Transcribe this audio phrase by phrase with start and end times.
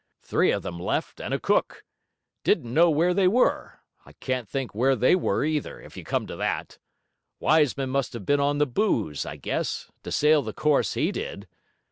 [0.23, 1.85] Three of them left and a cook;
[2.43, 6.25] didn't know where they were; I can't think where they were either, if you come
[6.25, 6.79] to that;
[7.39, 11.47] Wiseman must have been on the booze, I guess, to sail the course he did.